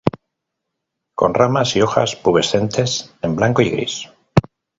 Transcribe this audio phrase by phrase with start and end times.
[1.13, 4.09] Con ramas y hojas pubescentes en blanco y gris.